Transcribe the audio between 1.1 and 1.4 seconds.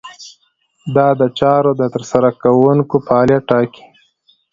د